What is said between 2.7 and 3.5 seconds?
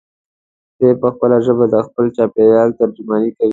ترجماني کوي.